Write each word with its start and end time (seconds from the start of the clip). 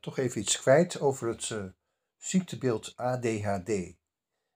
toch 0.00 0.18
even 0.18 0.40
iets 0.40 0.60
kwijt 0.60 1.00
over 1.00 1.28
het 1.28 1.48
uh, 1.48 1.64
ziektebeeld 2.16 2.92
ADHD. 2.96 3.68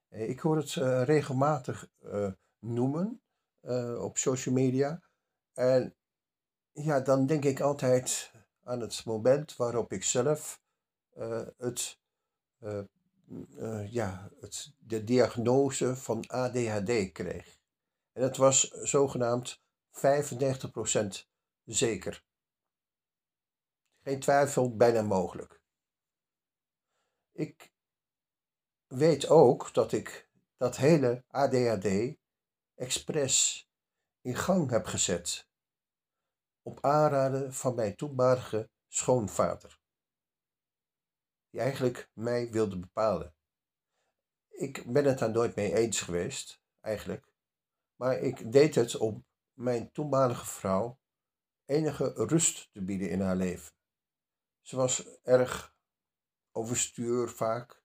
ik 0.09 0.39
hoor 0.39 0.57
het 0.57 0.73
regelmatig 1.07 1.89
noemen 2.59 3.21
op 3.99 4.17
social 4.17 4.55
media. 4.55 5.01
En 5.53 5.95
ja, 6.71 6.99
dan 6.99 7.25
denk 7.25 7.45
ik 7.45 7.59
altijd 7.59 8.31
aan 8.63 8.79
het 8.79 9.05
moment 9.05 9.55
waarop 9.55 9.91
ik 9.93 10.03
zelf 10.03 10.61
het, 11.57 11.99
ja, 13.89 14.29
het, 14.39 14.73
de 14.79 15.03
diagnose 15.03 15.95
van 15.95 16.27
ADHD 16.27 17.11
kreeg. 17.11 17.59
En 18.13 18.23
het 18.23 18.37
was 18.37 18.71
zogenaamd 18.71 19.61
95% 19.91 19.99
zeker. 21.65 22.23
Geen 24.03 24.19
twijfel, 24.19 24.75
bijna 24.75 25.01
mogelijk. 25.01 25.61
Ik 27.31 27.73
weet 28.87 29.27
ook 29.27 29.73
dat 29.73 29.91
ik 29.91 30.29
dat 30.57 30.77
hele 30.77 31.23
ADHD 31.27 32.17
expres 32.75 33.67
in 34.21 34.35
gang 34.35 34.69
heb 34.69 34.85
gezet. 34.85 35.47
Op 36.61 36.81
aanraden 36.81 37.53
van 37.53 37.75
mijn 37.75 37.95
toenmalige 37.95 38.69
schoonvader. 38.87 39.79
Die 41.49 41.61
eigenlijk 41.61 42.09
mij 42.13 42.51
wilde 42.51 42.79
bepalen. 42.79 43.35
Ik 44.49 44.93
ben 44.93 45.05
het 45.05 45.19
daar 45.19 45.31
nooit 45.31 45.55
mee 45.55 45.75
eens 45.75 46.01
geweest, 46.01 46.61
eigenlijk. 46.81 47.33
Maar 47.95 48.19
ik 48.19 48.51
deed 48.51 48.75
het 48.75 48.95
om 48.95 49.25
mijn 49.53 49.91
toenmalige 49.91 50.45
vrouw 50.45 50.99
enige 51.65 52.13
rust 52.15 52.71
te 52.71 52.81
bieden 52.81 53.09
in 53.09 53.21
haar 53.21 53.35
leven. 53.35 53.73
Ze 54.63 54.75
was 54.75 55.05
erg 55.23 55.73
overstuur 56.51 57.29
vaak, 57.29 57.81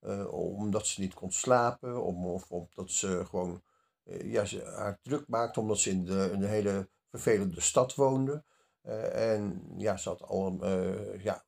uh, 0.00 0.32
omdat 0.32 0.86
ze 0.86 1.00
niet 1.00 1.14
kon 1.14 1.32
slapen, 1.32 2.02
of 2.02 2.50
omdat 2.50 2.90
ze 2.90 3.24
gewoon 3.26 3.62
uh, 4.04 4.32
ja, 4.32 4.44
ze 4.44 4.64
haar 4.64 4.98
druk 5.02 5.28
maakte 5.28 5.60
omdat 5.60 5.78
ze 5.78 5.90
in 5.90 6.04
de, 6.04 6.36
de 6.38 6.46
hele 6.46 6.88
vervelende 7.10 7.60
stad 7.60 7.94
woonde. 7.94 8.44
Uh, 8.82 9.32
en 9.32 9.62
ja, 9.76 9.96
ze 9.96 10.08
had 10.08 10.22
al 10.22 10.46
een, 10.46 11.22
ja, 11.22 11.44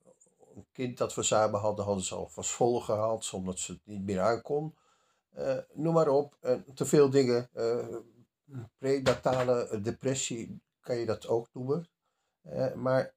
een 0.54 0.66
kind 0.72 0.98
dat 0.98 1.14
we 1.14 1.22
samen 1.22 1.60
hadden, 1.60 1.84
hadden 1.84 2.04
ze 2.04 2.14
al 2.14 2.28
van 2.28 2.44
school 2.44 2.80
gehaald, 2.80 3.32
omdat 3.32 3.58
ze 3.58 3.72
het 3.72 3.80
niet 3.84 4.04
meer 4.04 4.20
aankon. 4.20 4.74
noem 5.72 5.94
maar 5.94 6.08
op, 6.08 6.36
te 6.74 6.86
veel 6.86 7.10
dingen. 7.10 7.50
prenatale 8.78 9.80
depressie 9.82 10.62
kan 10.80 10.96
je 10.96 11.06
dat 11.06 11.26
ook 11.26 11.48
noemen. 11.52 11.88
maar 12.74 13.14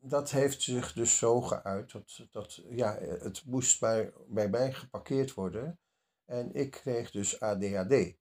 dat 0.00 0.30
heeft 0.30 0.62
zich 0.62 0.92
dus 0.92 1.18
zo 1.18 1.40
geuit 1.40 1.92
dat, 1.92 2.26
dat 2.30 2.62
ja, 2.68 2.98
het 3.00 3.44
moest 3.44 3.80
bij, 3.80 4.12
bij 4.28 4.48
mij 4.48 4.72
geparkeerd 4.72 5.34
worden. 5.34 5.78
En 6.24 6.54
ik 6.54 6.70
kreeg 6.70 7.10
dus 7.10 7.40
ADHD. 7.40 8.16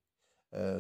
Uh, 0.50 0.80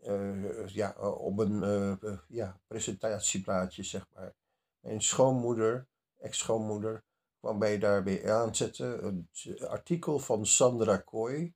uh, 0.00 0.66
ja, 0.66 0.92
op 0.98 1.38
een 1.38 1.62
uh, 2.02 2.18
ja, 2.28 2.60
presentatieplaatje, 2.66 3.82
zeg 3.82 4.06
maar. 4.14 4.34
Mijn 4.80 5.02
schoonmoeder, 5.02 5.86
ex-schoonmoeder, 6.18 7.04
kwam 7.40 7.58
mij 7.58 7.78
daarbij 7.78 8.32
aanzetten. 8.32 9.06
Een 9.06 9.28
artikel 9.66 10.18
van 10.18 10.46
Sandra 10.46 10.96
Kooi, 10.96 11.54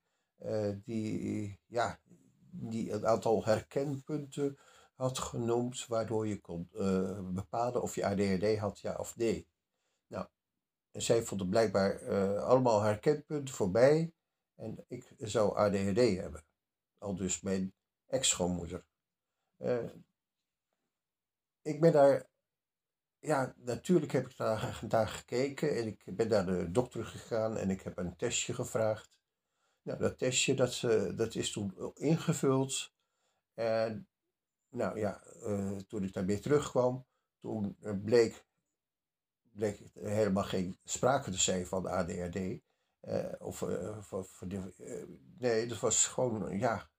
die, 0.84 1.60
ja, 1.66 1.98
die 2.50 2.92
een 2.92 3.06
aantal 3.06 3.44
herkenpunten 3.44 4.58
had 4.96 5.18
genoemd, 5.18 5.86
waardoor 5.86 6.26
je 6.26 6.40
kon 6.40 6.68
uh, 6.72 7.28
bepalen 7.28 7.82
of 7.82 7.94
je 7.94 8.06
ADHD 8.06 8.58
had, 8.58 8.80
ja 8.80 8.96
of 8.96 9.16
nee. 9.16 9.48
Nou, 10.06 10.26
en 10.90 11.02
zij 11.02 11.22
vonden 11.22 11.48
blijkbaar 11.48 12.02
uh, 12.02 12.42
allemaal 12.42 12.80
herkenpunten 12.80 13.54
voorbij 13.54 14.12
en 14.54 14.84
ik 14.88 15.14
zou 15.18 15.56
ADHD 15.56 16.16
hebben. 16.16 16.44
Al 16.98 17.16
dus 17.16 17.40
mijn 17.40 17.74
ex-schoonmoeder. 18.06 18.86
Uh, 19.58 19.90
ik 21.62 21.80
ben 21.80 21.92
daar, 21.92 22.28
ja, 23.18 23.54
natuurlijk 23.56 24.12
heb 24.12 24.28
ik 24.28 24.36
daar, 24.36 24.80
daar 24.88 25.08
gekeken 25.08 25.76
en 25.76 25.86
ik 25.86 26.16
ben 26.16 26.28
naar 26.28 26.46
de 26.46 26.70
dokter 26.70 27.04
gegaan 27.04 27.56
en 27.56 27.70
ik 27.70 27.82
heb 27.82 27.98
een 27.98 28.16
testje 28.16 28.54
gevraagd. 28.54 29.14
Nou, 29.82 29.98
dat 29.98 30.18
testje, 30.18 30.54
dat, 30.54 30.80
dat 31.16 31.34
is 31.34 31.52
toen 31.52 31.92
ingevuld. 31.94 32.92
En 33.54 34.08
nou 34.76 34.98
ja, 34.98 35.22
uh, 35.42 35.76
toen 35.76 36.02
ik 36.02 36.12
daar 36.12 36.24
weer 36.24 36.40
terugkwam, 36.40 37.06
toen 37.40 37.76
uh, 37.80 37.92
bleek, 38.04 38.46
bleek 39.52 39.82
helemaal 39.92 40.44
geen 40.44 40.78
sprake 40.84 41.30
te 41.30 41.38
zijn 41.38 41.66
van 41.66 41.86
ADHD. 41.86 42.36
Uh, 42.36 43.32
of, 43.38 43.58
de, 44.38 45.14
nee, 45.38 45.66
dat 45.66 45.80
was 45.80 46.06
gewoon, 46.06 46.58
ja, 46.58 46.90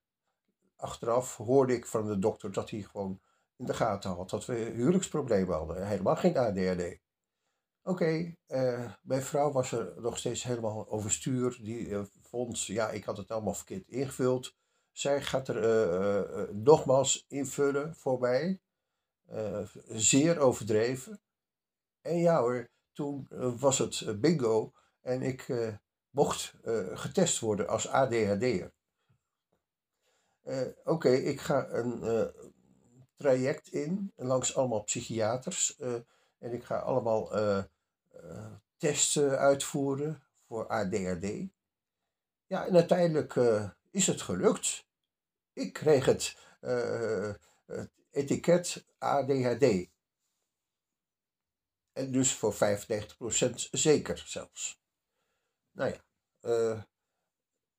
achteraf 0.75 1.37
hoorde 1.37 1.73
ik 1.73 1.85
van 1.85 2.07
de 2.07 2.19
dokter 2.19 2.51
dat 2.51 2.69
hij 2.69 2.81
gewoon 2.81 3.21
in 3.55 3.65
de 3.65 3.73
gaten 3.73 4.11
had 4.11 4.29
dat 4.29 4.45
we 4.45 4.53
huwelijksproblemen 4.53 5.55
hadden. 5.55 5.87
Helemaal 5.87 6.15
geen 6.15 6.37
ADHD. 6.37 6.99
Oké, 7.83 8.35
mijn 9.01 9.21
vrouw 9.21 9.51
was 9.51 9.71
er 9.71 10.01
nog 10.01 10.17
steeds 10.17 10.43
helemaal 10.43 10.89
overstuur. 10.89 11.59
Die 11.61 11.97
vond, 12.21 12.65
ja, 12.65 12.89
ik 12.89 13.03
had 13.03 13.17
het 13.17 13.31
allemaal 13.31 13.53
verkeerd 13.53 13.87
ingevuld. 13.87 14.55
Zij 14.97 15.21
gaat 15.21 15.47
er 15.47 15.63
uh, 15.63 16.39
uh, 16.39 16.49
nogmaals 16.49 17.25
invullen 17.27 17.95
voor 17.95 18.19
mij. 18.19 18.61
zeer 19.87 20.39
overdreven. 20.39 21.19
En 22.01 22.17
ja 22.17 22.39
hoor, 22.39 22.69
toen 22.93 23.27
was 23.59 23.77
het 23.77 24.21
bingo 24.21 24.73
en 25.01 25.21
ik 25.21 25.47
mocht 26.09 26.53
getest 26.93 27.39
worden 27.39 27.67
als 27.67 27.87
ADHD'er. 27.87 28.71
Oké, 30.83 31.09
ik 31.09 31.41
ga 31.41 31.69
een 31.69 32.31
traject 33.15 33.67
in 33.67 34.11
langs 34.15 34.55
allemaal 34.55 34.83
psychiaters. 34.83 35.77
en 36.37 36.53
ik 36.53 36.63
ga 36.63 36.77
allemaal 36.77 37.31
testen 38.77 39.37
uitvoeren 39.37 40.23
voor 40.47 40.67
ADHD. 40.67 41.45
Ja, 42.47 42.65
en 42.65 42.75
uiteindelijk 42.75 43.35
is 43.91 44.07
het 44.07 44.21
gelukt. 44.21 44.85
Ik 45.57 45.73
kreeg 45.73 46.05
het, 46.05 46.37
uh, 46.61 47.33
het 47.65 47.91
etiket 48.11 48.85
ADHD. 48.97 49.89
En 51.93 52.11
dus 52.11 52.33
voor 52.33 52.53
95% 52.53 52.57
zeker 53.71 54.23
zelfs. 54.25 54.81
Nou 55.71 55.91
ja, 55.91 56.03
uh, 56.41 56.81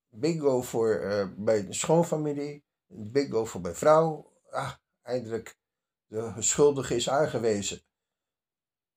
bingo 0.09 0.63
voor 0.63 1.01
uh, 1.01 1.29
mijn 1.37 1.75
schoonfamilie, 1.75 2.65
bingo 2.87 3.45
voor 3.45 3.61
mijn 3.61 3.77
vrouw. 3.77 4.33
Ah, 4.51 4.75
eindelijk, 5.03 5.59
de 6.07 6.35
schuldige 6.39 6.95
is 6.95 7.09
aangewezen. 7.09 7.83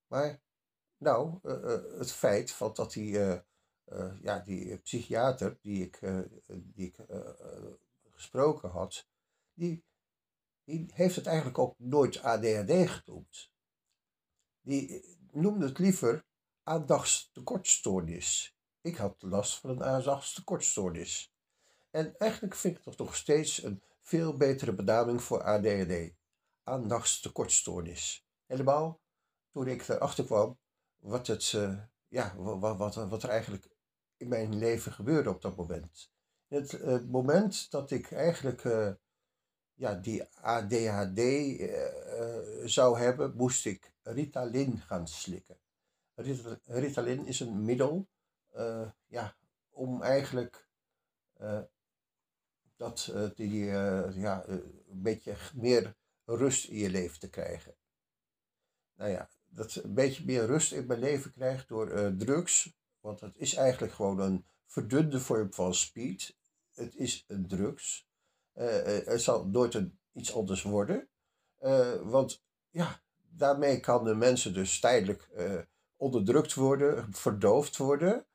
Maar, 0.07 0.41
nou, 0.97 1.39
het 1.97 2.11
feit 2.11 2.51
van 2.51 2.73
dat 2.73 2.91
die, 2.91 3.11
ja, 4.21 4.39
die 4.45 4.77
psychiater 4.77 5.57
die 5.61 5.85
ik, 5.85 5.99
die 6.47 6.87
ik 6.87 6.97
gesproken 8.21 8.69
had, 8.69 9.07
die, 9.53 9.83
die 10.63 10.85
heeft 10.93 11.15
het 11.15 11.25
eigenlijk 11.25 11.57
ook 11.57 11.75
nooit 11.77 12.21
ADHD 12.21 12.89
genoemd. 12.89 13.51
Die 14.61 15.17
noemde 15.31 15.65
het 15.65 15.79
liever 15.79 16.25
aandachtstekortstoornis. 16.63 18.55
Ik 18.81 18.95
had 18.95 19.21
last 19.21 19.59
van 19.59 19.69
een 19.69 19.83
aandachtstekortstoornis. 19.83 21.33
En 21.89 22.17
eigenlijk 22.17 22.55
vind 22.55 22.77
ik 22.77 22.85
het 22.85 22.97
nog 22.97 23.15
steeds 23.15 23.63
een 23.63 23.83
veel 24.01 24.37
betere 24.37 24.73
benaming 24.73 25.23
voor 25.23 25.43
ADHD. 25.43 26.13
Aandachtstekortstoornis. 26.63 28.25
Helemaal 28.45 29.01
toen 29.51 29.67
ik 29.67 29.87
erachter 29.87 30.25
kwam 30.25 30.59
wat, 30.97 31.27
het, 31.27 31.51
uh, 31.51 31.83
ja, 32.07 32.35
wat, 32.35 32.77
wat, 32.77 32.95
wat 32.95 33.23
er 33.23 33.29
eigenlijk 33.29 33.69
in 34.17 34.27
mijn 34.27 34.57
leven 34.57 34.91
gebeurde 34.91 35.29
op 35.29 35.41
dat 35.41 35.55
moment. 35.55 36.10
Het, 36.51 36.71
het 36.71 37.11
moment 37.11 37.71
dat 37.71 37.91
ik 37.91 38.11
eigenlijk 38.11 38.63
uh, 38.63 38.91
ja, 39.73 39.95
die 39.95 40.23
ADHD 40.41 41.17
uh, 41.17 42.19
eh, 42.19 42.65
zou 42.65 42.99
hebben, 42.99 43.35
moest 43.35 43.65
ik 43.65 43.93
Ritalin 44.03 44.77
gaan 44.77 45.07
slikken. 45.07 45.57
Ritalin 46.65 47.25
is 47.25 47.39
een 47.39 47.65
middel 47.65 48.07
ja, 49.07 49.35
om 49.69 50.01
eigenlijk 50.01 50.67
dat, 52.75 53.13
die, 53.35 53.65
ja, 53.65 54.43
een 54.47 55.01
beetje 55.01 55.35
meer 55.53 55.95
rust 56.25 56.67
in 56.67 56.77
je 56.77 56.89
leven 56.89 57.19
te 57.19 57.29
krijgen. 57.29 57.75
Nou 58.95 59.11
ja, 59.11 59.29
dat 59.47 59.75
een 59.75 59.93
beetje 59.93 60.25
meer 60.25 60.45
rust 60.45 60.71
in 60.71 60.85
mijn 60.85 60.99
leven 60.99 61.31
krijgt 61.31 61.67
door 61.67 62.15
drugs. 62.17 62.75
Want 62.99 63.19
het 63.19 63.37
is 63.37 63.53
eigenlijk 63.53 63.93
gewoon 63.93 64.19
een 64.19 64.45
verdunde 64.65 65.19
vorm 65.19 65.53
van 65.53 65.73
speed 65.73 66.39
het 66.73 66.95
is 66.95 67.23
een 67.27 67.47
drugs. 67.47 68.09
Uh, 68.55 68.83
het 68.83 69.21
zal 69.21 69.45
nooit 69.45 69.73
een, 69.73 69.99
iets 70.13 70.33
anders 70.33 70.61
worden. 70.61 71.09
Uh, 71.61 72.01
want 72.01 72.43
ja, 72.69 73.01
daarmee 73.29 73.79
kan 73.79 74.03
de 74.03 74.15
mensen 74.15 74.53
dus 74.53 74.79
tijdelijk 74.79 75.29
onderdrukt 75.95 76.53
worden, 76.53 77.13
verdoofd 77.13 77.77
worden. 77.77 78.25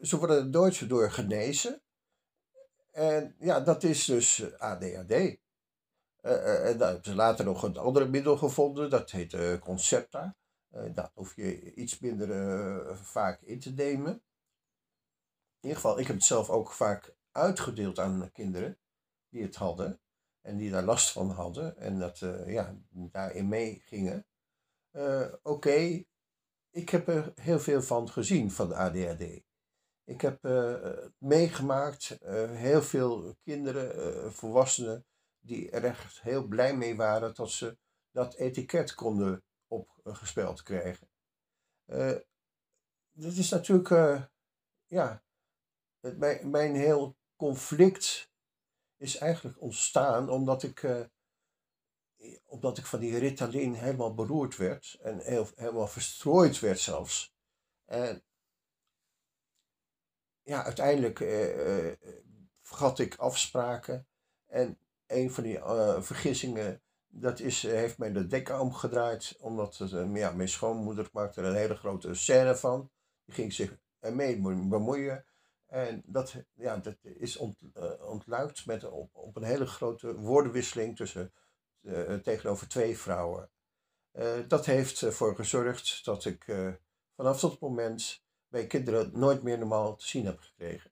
ze 0.00 0.16
worden 0.18 0.50
nooit 0.50 0.88
door 0.88 1.10
genezen. 1.10 1.82
En 2.92 3.36
ja, 3.38 3.60
dat 3.60 3.82
is 3.82 4.04
dus 4.04 4.58
ADHD. 4.58 5.10
en 6.20 6.78
dan 6.78 6.88
hebben 6.88 7.04
ze 7.04 7.14
later 7.14 7.44
nog 7.44 7.62
een 7.62 7.76
andere 7.76 8.08
middel 8.08 8.36
gevonden, 8.36 8.90
dat 8.90 9.10
heet 9.10 9.58
Concepta. 9.58 10.36
dat 10.94 11.10
hoef 11.14 11.36
je 11.36 11.74
iets 11.74 11.98
minder 11.98 12.96
vaak 12.96 13.40
in 13.40 13.60
te 13.60 13.72
nemen. 13.72 14.22
In 15.60 15.68
ieder 15.68 15.76
geval, 15.76 15.98
ik 15.98 16.06
heb 16.06 16.16
het 16.16 16.24
zelf 16.24 16.50
ook 16.50 16.72
vaak 16.72 17.16
uitgedeeld 17.38 17.98
aan 17.98 18.32
kinderen 18.32 18.78
die 19.28 19.42
het 19.42 19.56
hadden 19.56 20.00
en 20.40 20.56
die 20.56 20.70
daar 20.70 20.84
last 20.84 21.12
van 21.12 21.30
hadden 21.30 21.76
en 21.76 21.98
dat 21.98 22.20
uh, 22.20 22.52
ja, 22.52 22.76
daarin 22.90 23.48
meegingen. 23.48 24.26
Uh, 24.92 25.34
Oké, 25.42 26.04
ik 26.70 26.88
heb 26.88 27.08
er 27.08 27.32
heel 27.34 27.60
veel 27.60 27.82
van 27.82 28.08
gezien 28.08 28.50
van 28.50 28.68
de 28.68 28.74
ADHD. 28.74 29.46
Ik 30.04 30.20
heb 30.20 30.44
uh, 30.44 31.06
meegemaakt, 31.18 32.18
heel 32.50 32.82
veel 32.82 33.36
kinderen, 33.42 34.32
volwassenen, 34.32 35.06
die 35.38 35.70
er 35.70 35.84
echt 35.84 36.20
heel 36.20 36.46
blij 36.46 36.76
mee 36.76 36.96
waren 36.96 37.34
dat 37.34 37.50
ze 37.50 37.78
dat 38.10 38.34
etiket 38.34 38.94
konden 38.94 39.42
opgespeld 39.66 40.62
krijgen. 40.62 41.08
dat 43.12 43.32
is 43.32 43.48
natuurlijk, 43.50 44.28
ja, 44.86 45.22
mijn, 46.00 46.50
mijn 46.50 46.74
heel 46.74 47.16
conflict 47.38 48.30
is 48.96 49.16
eigenlijk 49.16 49.60
ontstaan 49.60 50.28
omdat 50.28 50.62
ik, 50.62 50.82
uh, 50.82 51.04
omdat 52.44 52.78
ik 52.78 52.86
van 52.86 53.00
die 53.00 53.18
Ritalin 53.18 53.74
helemaal 53.74 54.14
beroerd 54.14 54.56
werd 54.56 54.98
en 55.00 55.20
helemaal 55.54 55.88
verstrooid 55.88 56.58
werd 56.60 56.78
zelfs. 56.78 57.34
En 57.84 58.22
ja, 60.42 60.64
uiteindelijk 60.64 61.20
uh, 61.20 61.92
vergat 62.60 62.98
ik 62.98 63.16
afspraken 63.16 64.06
en 64.46 64.78
een 65.06 65.30
van 65.30 65.44
die 65.44 65.58
vergissingen, 65.98 66.82
dat 67.06 67.40
is, 67.40 67.62
heeft 67.62 67.98
mij 67.98 68.12
de 68.12 68.26
dek 68.26 68.48
omgedraaid, 68.48 69.36
omdat 69.40 69.76
ja, 70.14 70.32
mijn 70.32 70.48
schoonmoeder 70.48 71.08
maakte 71.12 71.40
er 71.40 71.46
een 71.46 71.54
hele 71.54 71.76
grote 71.76 72.14
scène 72.14 72.56
van. 72.56 72.90
Die 73.24 73.34
ging 73.34 73.52
zich 73.52 73.78
ermee 73.98 74.40
bemoeien. 74.68 75.27
En 75.68 76.02
dat, 76.06 76.34
ja, 76.54 76.76
dat 76.76 76.96
is 77.02 77.36
ont, 77.36 77.56
uh, 77.74 78.08
ontluikt 78.08 78.66
met, 78.66 78.84
op, 78.84 79.16
op 79.16 79.36
een 79.36 79.42
hele 79.42 79.66
grote 79.66 80.14
woordenwisseling 80.14 80.96
tussen, 80.96 81.32
uh, 81.80 82.14
tegenover 82.14 82.68
twee 82.68 82.98
vrouwen. 82.98 83.50
Uh, 84.12 84.48
dat 84.48 84.66
heeft 84.66 85.00
ervoor 85.00 85.34
gezorgd 85.34 86.04
dat 86.04 86.24
ik 86.24 86.44
vanaf 87.16 87.40
dat 87.40 87.60
moment 87.60 88.24
mijn 88.48 88.68
kinderen 88.68 89.18
nooit 89.18 89.42
meer 89.42 89.58
normaal 89.58 89.96
te 89.96 90.06
zien 90.06 90.24
heb 90.26 90.40
gekregen. 90.40 90.90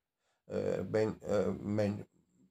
mijn, 0.91 1.19
mijn, 1.61 2.09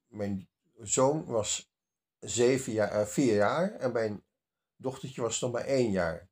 mijn 0.08 0.50
zoon 0.82 1.26
was 1.26 1.72
zeven 2.20 2.74
jaar, 2.74 3.08
vier 3.08 3.36
jaar 3.36 3.72
en 3.72 3.92
mijn 3.92 4.24
dochtertje 4.76 5.22
was 5.22 5.40
nog 5.40 5.52
maar 5.52 5.66
één 5.66 5.92
jaar. 5.92 6.30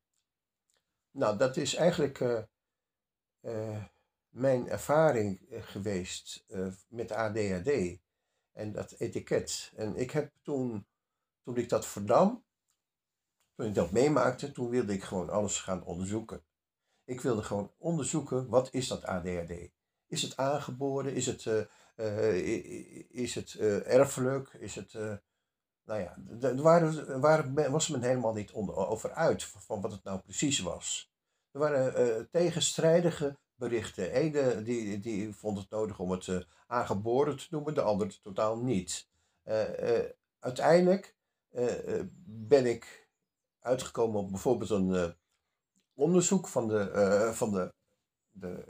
Nou, 1.12 1.38
dat 1.38 1.58
is 1.58 1.76
eigenlijk 1.76 2.48
mijn 4.34 4.70
ervaring 4.70 5.50
eh, 5.50 5.64
geweest 5.64 6.46
uh, 6.48 6.68
met 6.88 7.12
ADHD 7.12 8.00
en 8.52 8.72
dat 8.72 8.92
etiket. 8.98 9.72
En 9.76 9.96
ik 9.96 10.12
heb 10.12 10.32
toen, 10.42 10.88
toen 11.44 11.58
ik 11.58 11.70
dat 11.70 11.86
verdam, 11.86 12.46
toen 13.56 13.68
ik 13.68 13.76
dat 13.76 13.92
meemaakte, 13.92 14.52
toen 14.52 14.70
wilde 14.70 14.94
ik 14.94 15.04
gewoon 15.04 15.30
alles 15.30 15.60
gaan 15.60 15.84
onderzoeken. 15.84 16.44
Ik 17.06 17.22
wilde 17.22 17.44
gewoon 17.44 17.74
onderzoeken, 17.78 18.48
wat 18.48 18.74
is 18.74 18.88
dat 18.88 19.04
ADHD? 19.04 19.72
Is 20.08 20.22
het 20.22 20.38
aangeboren? 20.38 21.14
Is 21.14 21.26
het, 21.26 21.46
uh, 21.96 22.36
is 23.10 23.36
het 23.36 23.56
erfelijk? 23.86 24.54
Is 24.54 24.76
het, 24.76 24.94
nou 25.84 26.02
ja, 26.02 26.18
er 26.42 26.62
waren, 26.62 27.20
waren, 27.20 27.72
was 27.72 27.88
men 27.88 28.02
helemaal 28.02 28.34
niet 28.34 28.52
onder, 28.52 28.76
over 28.76 29.12
uit 29.14 29.44
van 29.44 29.82
wat 29.82 29.92
het 29.92 30.04
nou 30.04 30.20
precies 30.20 30.60
was. 30.60 31.12
Er 31.52 31.60
waren 31.60 32.30
tegenstrijdige 32.30 33.38
berichten. 33.64 34.04
De 34.04 34.12
ene 34.12 34.64
die, 34.64 35.00
die 35.00 35.36
vond 35.36 35.58
het 35.58 35.70
nodig 35.70 36.00
om 36.00 36.12
het 36.12 36.28
uh, 36.28 36.40
aangeboren 36.68 37.38
te 37.38 37.48
noemen, 37.50 37.74
de 37.74 37.82
andere 37.82 38.20
totaal 38.22 38.58
niet. 38.58 39.08
Uh, 39.46 39.80
uh, 39.80 40.06
uiteindelijk 40.40 41.16
ben 42.26 42.66
ik 42.66 43.10
uitgekomen 43.60 44.20
op 44.20 44.30
bijvoorbeeld 44.30 44.70
een 44.70 45.16
onderzoek 45.94 46.48
van 46.48 46.68
de, 46.68 47.32
van 47.34 47.52
de, 47.52 47.74
de 48.32 48.66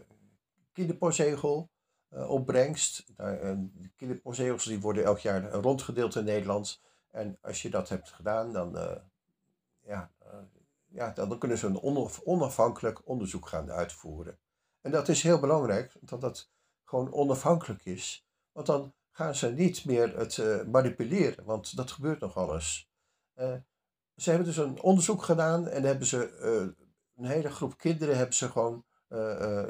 opbrengst. 2.27 3.05
de 3.15 3.69
kinderpostzegels 3.95 4.65
die 4.65 4.79
worden 4.79 5.03
elk 5.03 5.19
jaar 5.19 5.51
rondgedeeld 5.51 6.15
in 6.15 6.23
Nederland. 6.23 6.81
En 7.11 7.37
als 7.41 7.61
je 7.61 7.69
dat 7.69 7.89
hebt 7.89 8.09
gedaan, 8.09 8.53
dan, 8.53 9.01
ja, 9.81 10.11
ja, 10.85 11.09
dan 11.09 11.37
kunnen 11.37 11.57
ze 11.57 11.67
een 11.67 11.81
onafhankelijk 12.23 13.07
onderzoek 13.07 13.47
gaan 13.47 13.71
uitvoeren. 13.71 14.37
En 14.83 14.91
dat 14.91 15.09
is 15.09 15.23
heel 15.23 15.39
belangrijk, 15.39 15.93
dat 15.99 16.21
dat 16.21 16.51
gewoon 16.83 17.13
onafhankelijk 17.13 17.85
is. 17.85 18.27
Want 18.51 18.67
dan 18.67 18.93
gaan 19.11 19.35
ze 19.35 19.51
niet 19.51 19.85
meer 19.85 20.17
het 20.17 20.37
uh, 20.37 20.63
manipuleren, 20.63 21.45
want 21.45 21.75
dat 21.75 21.91
gebeurt 21.91 22.19
nog 22.19 22.37
alles. 22.37 22.89
Uh, 23.35 23.55
ze 24.15 24.29
hebben 24.29 24.47
dus 24.47 24.57
een 24.57 24.81
onderzoek 24.81 25.23
gedaan 25.23 25.67
en 25.67 25.83
hebben 25.83 26.07
ze 26.07 26.39
uh, 26.41 26.85
een 27.15 27.31
hele 27.31 27.49
groep 27.49 27.77
kinderen 27.77 28.17
hebben 28.17 28.35
ze 28.35 28.49
gewoon 28.49 28.85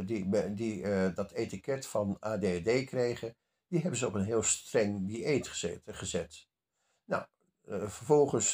die, 0.05 0.53
die 0.53 1.13
dat 1.13 1.31
etiket 1.31 1.85
van 1.85 2.17
ADHD 2.19 2.85
kregen, 2.85 3.35
die 3.67 3.79
hebben 3.79 3.99
ze 3.99 4.07
op 4.07 4.13
een 4.13 4.23
heel 4.23 4.43
streng 4.43 5.07
dieet 5.07 5.47
gezet. 5.47 5.81
gezet. 5.85 6.47
Nou, 7.05 7.25
vervolgens 7.67 8.53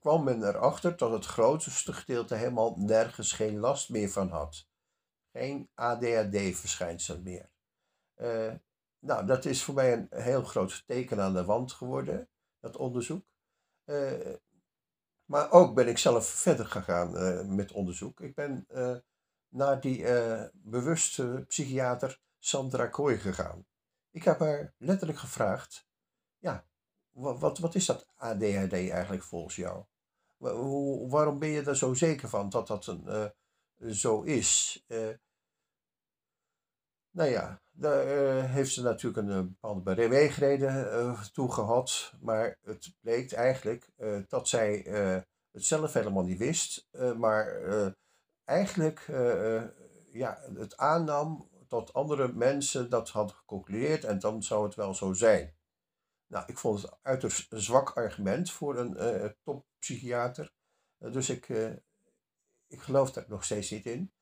kwam 0.00 0.24
men 0.24 0.42
erachter 0.42 0.96
dat 0.96 1.10
het 1.10 1.26
grootste 1.26 1.92
gedeelte 1.92 2.34
helemaal 2.34 2.74
nergens 2.76 3.32
geen 3.32 3.58
last 3.58 3.90
meer 3.90 4.08
van 4.08 4.28
had. 4.28 4.68
Geen 5.32 5.70
ADHD-verschijnsel 5.74 7.20
meer. 7.20 7.50
Uh, 8.16 8.54
nou, 8.98 9.26
dat 9.26 9.44
is 9.44 9.62
voor 9.62 9.74
mij 9.74 9.92
een 9.92 10.08
heel 10.10 10.42
groot 10.42 10.82
teken 10.86 11.20
aan 11.20 11.34
de 11.34 11.44
wand 11.44 11.72
geworden, 11.72 12.28
dat 12.60 12.76
onderzoek. 12.76 13.24
Uh, 13.84 14.34
maar 15.24 15.50
ook 15.52 15.74
ben 15.74 15.88
ik 15.88 15.98
zelf 15.98 16.26
verder 16.26 16.66
gegaan 16.66 17.16
uh, 17.16 17.44
met 17.44 17.72
onderzoek. 17.72 18.20
Ik 18.20 18.34
ben 18.34 18.66
naar 19.48 19.80
die 19.80 20.04
bewuste 20.52 21.44
psychiater 21.48 22.20
Sandra 22.38 22.86
Kooi 22.86 23.18
gegaan. 23.18 23.66
Ik 24.10 24.24
heb 24.24 24.38
haar 24.38 24.74
letterlijk 24.76 25.18
gevraagd: 25.18 25.88
ja, 26.38 26.69
wat, 27.12 27.58
wat 27.58 27.74
is 27.74 27.86
dat 27.86 28.06
ADHD 28.16 28.72
eigenlijk 28.72 29.22
volgens 29.22 29.56
jou? 29.56 29.84
waarom 31.08 31.38
ben 31.38 31.48
je 31.48 31.62
er 31.62 31.76
zo 31.76 31.94
zeker 31.94 32.28
van 32.28 32.48
dat 32.48 32.66
dat 32.66 32.86
een, 32.86 33.04
uh, 33.06 33.90
zo 33.92 34.22
is? 34.22 34.84
Uh, 34.88 35.08
nou 37.10 37.30
ja, 37.30 37.60
daar 37.70 38.06
uh, 38.06 38.44
heeft 38.44 38.72
ze 38.72 38.82
natuurlijk 38.82 39.28
een 39.28 39.48
bepaalde 39.48 39.94
beweegreden 39.94 41.16
toe 41.32 41.52
gehad. 41.52 42.12
Maar 42.20 42.58
het 42.62 42.94
bleek 43.00 43.32
eigenlijk 43.32 43.90
dat 44.28 44.48
zij 44.48 44.84
het 45.52 45.64
zelf 45.64 45.92
helemaal 45.92 46.24
niet 46.24 46.38
wist. 46.38 46.88
maar 47.16 47.60
eigenlijk 48.44 49.06
ja, 50.12 50.38
het 50.54 50.76
aannam 50.76 51.48
dat 51.68 51.92
andere 51.92 52.32
mensen 52.32 52.90
dat 52.90 53.08
hadden 53.08 53.36
geconcludeerd 53.36 54.04
en 54.04 54.18
dan 54.18 54.42
zou 54.42 54.64
het 54.64 54.74
wel 54.74 54.94
zo 54.94 55.12
zijn. 55.12 55.54
Nou, 56.30 56.44
ik 56.46 56.58
vond 56.58 56.82
het 56.82 56.96
uiterst 57.02 57.52
een 57.52 57.60
zwak 57.60 57.90
argument 57.90 58.50
voor 58.50 58.78
een 58.78 59.22
uh, 59.22 59.30
toppsychiater. 59.42 60.52
Uh, 60.98 61.12
dus 61.12 61.30
ik, 61.30 61.48
uh, 61.48 61.72
ik 62.66 62.80
geloof 62.80 63.12
daar 63.12 63.24
nog 63.28 63.44
steeds 63.44 63.70
niet 63.70 63.86
in. 63.86 64.12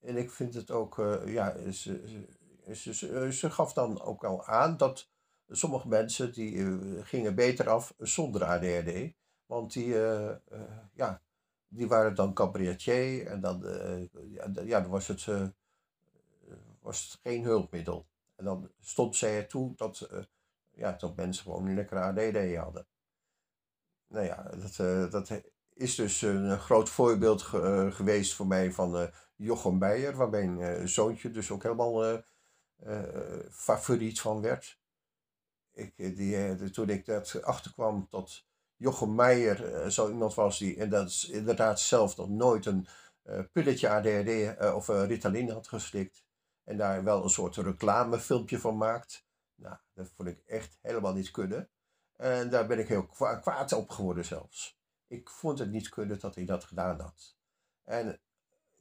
En 0.00 0.16
ik 0.16 0.30
vind 0.30 0.54
het 0.54 0.70
ook, 0.70 0.96
ja, 1.24 1.70
ze, 1.72 2.24
ze, 2.72 3.32
ze, 3.32 3.50
gaf 3.50 3.72
dan 3.72 4.00
ook 4.00 4.24
al 4.24 4.46
aan 4.46 4.76
dat 4.76 5.10
sommige 5.48 5.88
mensen 5.88 6.32
die 6.32 7.04
gingen 7.04 7.34
beter 7.34 7.68
af 7.68 7.94
zonder 7.98 8.44
ADHD. 8.44 9.12
Want 9.46 9.72
die, 9.72 9.88
ja, 10.92 11.22
die 11.68 11.88
waren 11.88 12.14
dan 12.14 12.34
cabaretier 12.34 13.26
en 13.26 13.40
dan, 13.40 13.60
ja, 14.64 14.80
dan 14.80 14.90
was, 14.90 15.06
het, 15.06 15.26
was 16.80 17.02
het 17.02 17.20
geen 17.22 17.44
hulpmiddel. 17.44 18.06
En 18.36 18.44
dan 18.44 18.70
stond 18.80 19.16
zij 19.16 19.36
ertoe 19.36 19.72
dat 19.76 20.08
ja, 20.76 20.92
dat 20.92 21.16
mensen 21.16 21.42
gewoon 21.44 21.66
een 21.66 21.74
lekkere 21.74 22.00
ADD 22.00 22.56
hadden. 22.56 22.86
Nou 24.08 24.26
ja, 24.26 24.42
dat, 24.42 24.78
uh, 24.78 25.10
dat 25.10 25.42
is 25.72 25.94
dus 25.94 26.22
een 26.22 26.58
groot 26.58 26.88
voorbeeld 26.88 27.42
ge, 27.42 27.60
uh, 27.60 27.94
geweest 27.94 28.34
voor 28.34 28.46
mij 28.46 28.72
van 28.72 29.10
Jochem 29.36 29.78
Beijer, 29.78 30.16
waar 30.16 30.28
mijn 30.28 30.88
zoontje 30.88 31.30
dus 31.30 31.50
ook 31.50 31.62
helemaal 31.62 32.22
favoriet 33.50 34.20
van 34.20 34.40
werd. 34.40 34.80
Ik, 35.72 36.16
die, 36.16 36.70
toen 36.70 36.88
ik 36.88 37.06
dat 37.06 37.42
achterkwam 37.42 38.06
dat 38.10 38.46
Jochem 38.76 39.14
Meijer 39.14 39.92
zo 39.92 40.10
iemand 40.10 40.34
was 40.34 40.58
die 40.58 40.76
en 40.76 40.90
dat 40.90 41.08
is 41.08 41.28
inderdaad 41.28 41.80
zelf 41.80 42.16
nog 42.16 42.28
nooit 42.28 42.66
een 42.66 42.88
pilletje 43.52 43.88
ADHD 43.88 44.62
of 44.74 44.88
Ritalin 44.88 45.50
had 45.50 45.68
geslikt. 45.68 46.24
En 46.64 46.76
daar 46.76 47.04
wel 47.04 47.22
een 47.22 47.30
soort 47.30 47.56
reclamefilmpje 47.56 48.58
van 48.58 48.76
maakt. 48.76 49.25
Nou, 49.56 49.76
dat 49.94 50.08
vond 50.08 50.28
ik 50.28 50.38
echt 50.46 50.78
helemaal 50.80 51.12
niet 51.12 51.30
kunnen. 51.30 51.70
En 52.16 52.50
daar 52.50 52.66
ben 52.66 52.78
ik 52.78 52.88
heel 52.88 53.06
kwaad 53.40 53.72
op 53.72 53.90
geworden 53.90 54.24
zelfs. 54.24 54.78
Ik 55.06 55.30
vond 55.30 55.58
het 55.58 55.70
niet 55.70 55.88
kunnen 55.88 56.18
dat 56.18 56.34
hij 56.34 56.44
dat 56.44 56.64
gedaan 56.64 57.00
had. 57.00 57.36
En 57.84 58.20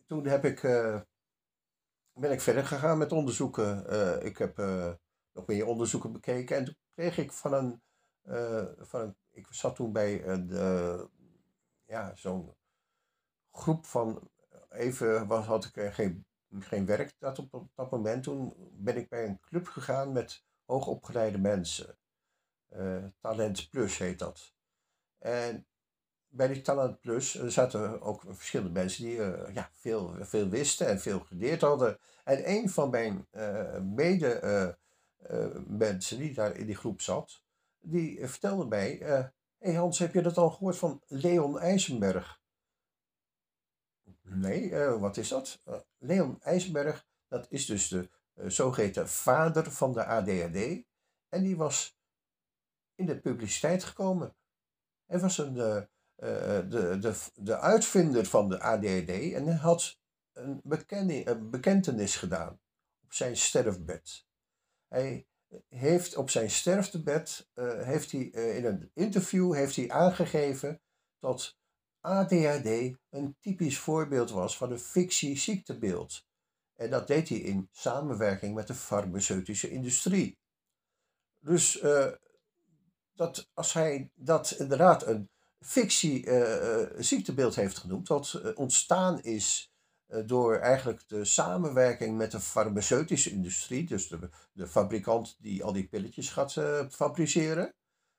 toen 0.05 0.25
heb 0.25 0.45
ik, 0.45 0.61
ben 2.13 2.31
ik 2.31 2.41
verder 2.41 2.65
gegaan 2.65 2.97
met 2.97 3.11
onderzoeken. 3.11 3.85
ik 4.25 4.37
heb 4.37 4.57
nog 5.31 5.45
meer 5.45 5.65
onderzoeken 5.65 6.11
bekeken. 6.11 6.57
En 6.57 6.65
toen 6.65 6.77
kreeg 6.93 7.17
ik 7.17 7.31
van 7.31 7.53
een, 7.53 7.81
van 8.85 9.01
een 9.01 9.15
ik 9.35 9.47
zat 9.49 9.75
toen 9.75 9.91
bij 9.91 10.27
een, 10.27 10.47
ja, 11.85 12.15
zo'n 12.15 12.55
groep 13.51 13.85
van, 13.85 14.29
even 14.69 15.27
was, 15.27 15.45
had 15.45 15.65
ik 15.65 15.93
geen, 15.93 16.25
geen 16.59 16.85
werk 16.85 17.15
dat 17.19 17.39
op, 17.39 17.69
dat 17.75 17.91
moment. 17.91 18.23
Toen 18.23 18.53
ben 18.71 18.95
ik 18.97 19.09
bij 19.09 19.25
een 19.25 19.39
club 19.39 19.67
gegaan 19.67 20.11
met 20.11 20.43
hoogopgeleide 20.65 21.37
mensen. 21.37 21.97
Uh, 22.75 23.03
Talent 23.19 23.69
Plus 23.69 23.97
heet 23.97 24.19
dat. 24.19 24.53
En 25.19 25.67
bij 26.27 26.47
die 26.47 26.61
Talent 26.61 26.99
Plus 26.99 27.33
zaten 27.33 28.01
ook 28.01 28.23
verschillende 28.27 28.71
mensen 28.71 29.03
die 29.03 29.17
uh, 29.17 29.53
ja, 29.53 29.69
veel, 29.73 30.15
veel 30.19 30.49
wisten 30.49 30.87
en 30.87 30.99
veel 30.99 31.19
geleerd 31.19 31.61
hadden. 31.61 31.99
En 32.23 32.49
een 32.49 32.69
van 32.69 32.89
mijn 32.89 33.27
uh, 33.31 33.79
mede 33.79 34.77
mensen 35.67 36.17
die 36.17 36.33
daar 36.33 36.55
in 36.57 36.65
die 36.65 36.75
groep 36.75 37.01
zat, 37.01 37.43
die 37.79 38.27
vertelde 38.27 38.65
mij, 38.65 38.97
hey 39.57 39.73
Hans, 39.73 39.99
heb 39.99 40.13
je 40.13 40.21
dat 40.21 40.37
al 40.37 40.49
gehoord 40.49 40.77
van 40.77 41.01
Leon 41.07 41.59
IJzenberg? 41.59 42.41
Nee, 44.21 44.75
wat 44.79 45.17
is 45.17 45.27
dat? 45.27 45.61
Leon 45.97 46.41
IJzenberg, 46.41 47.05
dat 47.27 47.45
is 47.49 47.65
dus 47.65 47.87
de 47.87 48.09
zogeheten 48.35 49.09
vader 49.09 49.71
van 49.71 49.93
de 49.93 50.05
ADHD. 50.05 50.83
En 51.29 51.43
die 51.43 51.57
was 51.57 51.97
in 52.95 53.05
de 53.05 53.19
publiciteit 53.19 53.83
gekomen. 53.83 54.35
Hij 55.05 55.19
was 55.19 55.37
een, 55.37 55.53
de, 55.53 55.89
de, 56.69 56.97
de, 56.99 57.15
de 57.33 57.59
uitvinder 57.59 58.25
van 58.25 58.49
de 58.49 58.59
ADHD 58.59 59.09
en 59.09 59.45
hij 59.45 59.55
had 59.55 59.99
een, 60.33 60.61
een 61.25 61.49
bekentenis 61.49 62.15
gedaan 62.15 62.59
op 63.03 63.13
zijn 63.13 63.37
sterfbed. 63.37 64.25
Hij 64.87 65.27
heeft 65.69 66.15
op 66.15 66.29
zijn 66.29 66.49
sterftebed, 66.49 67.49
uh, 67.53 67.81
heeft 67.81 68.11
hij, 68.11 68.21
in 68.21 68.65
een 68.65 68.91
interview 68.93 69.53
heeft 69.53 69.75
hij 69.75 69.89
aangegeven 69.89 70.81
dat 71.19 71.57
ADHD 71.99 72.97
een 73.09 73.35
typisch 73.39 73.79
voorbeeld 73.79 74.29
was 74.29 74.57
van 74.57 74.71
een 74.71 74.79
fictie-ziektebeeld. 74.79 76.25
En 76.75 76.89
dat 76.89 77.07
deed 77.07 77.29
hij 77.29 77.37
in 77.37 77.69
samenwerking 77.71 78.55
met 78.55 78.67
de 78.67 78.73
farmaceutische 78.73 79.69
industrie. 79.69 80.37
Dus 81.39 81.81
uh, 81.81 82.11
dat 83.15 83.49
als 83.53 83.73
hij 83.73 84.09
dat 84.13 84.51
inderdaad 84.51 85.07
een 85.07 85.29
fictie-ziektebeeld 85.59 87.55
heeft 87.55 87.77
genoemd, 87.77 88.07
dat 88.07 88.55
ontstaan 88.55 89.21
is 89.21 89.71
eh, 90.05 90.21
door 90.25 90.55
eigenlijk 90.55 91.07
de 91.07 91.25
samenwerking 91.25 92.17
met 92.17 92.31
de 92.31 92.39
farmaceutische 92.39 93.31
industrie, 93.31 93.85
dus 93.85 94.07
de, 94.07 94.29
de 94.53 94.67
fabrikant 94.67 95.35
die 95.39 95.63
al 95.63 95.73
die 95.73 95.87
pilletjes 95.87 96.29
gaat 96.29 96.53
fabriceren, 96.89 97.73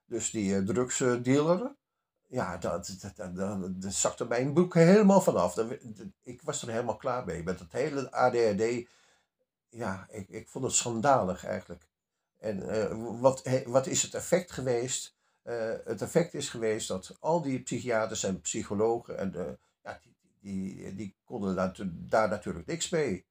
dus 0.06 0.30
die 0.30 0.62
drugsdealer, 0.62 1.76
ja, 2.26 2.56
dat, 2.56 2.96
dat, 3.00 3.36
dat, 3.36 3.82
dat, 3.82 3.92
zakte 3.92 4.24
mijn 4.24 4.54
boek 4.54 4.74
helemaal 4.74 5.20
vanaf. 5.20 5.56
ik 6.22 6.42
was 6.42 6.62
er 6.62 6.68
helemaal 6.68 6.96
klaar 6.96 7.24
mee 7.24 7.42
met 7.42 7.58
het 7.58 7.72
hele 7.72 8.12
ADHD. 8.12 8.88
Ja, 9.68 10.06
ik, 10.10 10.28
ik 10.28 10.48
vond 10.48 10.64
het 10.64 10.74
schandalig 10.74 11.44
eigenlijk. 11.44 11.88
En 12.38 13.20
wat, 13.20 13.48
wat 13.66 13.86
is 13.86 14.02
het 14.02 14.14
effect 14.14 14.52
geweest? 14.52 15.14
het 15.84 16.02
effect 16.02 16.34
is 16.34 16.48
geweest 16.48 16.88
dat 16.88 17.16
al 17.20 17.42
die 17.42 17.62
psychiaters 17.62 18.22
en 18.22 18.40
psychologen 18.40 19.18
en 19.18 19.58
ja, 19.82 20.00
die, 20.02 20.16
die, 20.40 20.94
die 20.94 21.16
konden 21.24 21.54
daar, 21.54 21.74
daar 21.86 22.28
natuurlijk 22.28 22.66
niks 22.66 22.88
mee. 22.88 23.26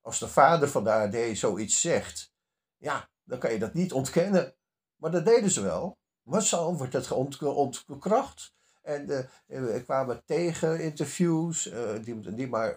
Als 0.00 0.18
de 0.18 0.28
vader 0.28 0.68
van 0.68 0.84
de 0.84 0.92
AD 0.92 1.36
zoiets 1.36 1.80
zegt, 1.80 2.32
ja, 2.76 3.08
dan 3.24 3.38
kan 3.38 3.52
je 3.52 3.58
dat 3.58 3.74
niet 3.74 3.92
ontkennen. 3.92 4.54
Maar 4.96 5.10
dat 5.10 5.24
deden 5.24 5.50
ze 5.50 5.62
wel. 5.62 5.98
Massaal 6.22 6.76
wordt 6.76 6.92
het 6.92 7.10
ontkracht. 7.10 8.54
En 8.82 9.28
uh, 9.46 9.82
kwamen 9.82 10.24
tegen 10.24 10.80
interviews 10.80 11.66
uh, 11.66 12.04
die, 12.04 12.34
die 12.34 12.48
maar 12.48 12.74